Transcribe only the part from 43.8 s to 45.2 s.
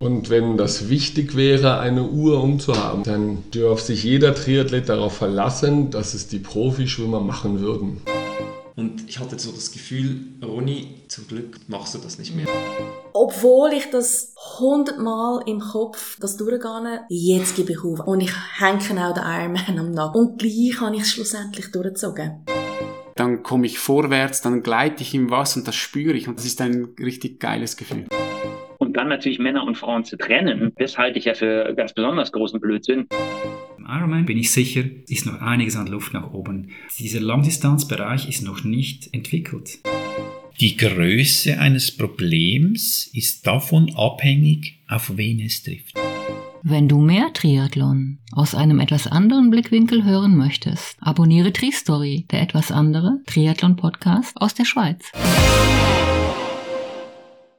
abhängig, auf